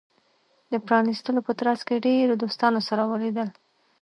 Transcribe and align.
د 0.71 0.73
پرانېستلو 0.85 1.39
په 1.47 1.51
ترڅ 1.59 1.79
کې 1.87 2.03
ډیرو 2.05 2.39
دوستانو 2.43 2.79
سره 2.89 3.03
ولیدل. 3.11 3.49